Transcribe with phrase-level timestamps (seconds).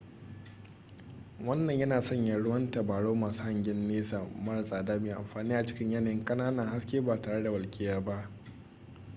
[1.45, 6.25] wannan yana sanya ruwan tabarau masu hangyen nesa mara tsada mai amfani a cikin yanayin
[6.25, 8.29] ƙananan haske ba tare da walƙiya ba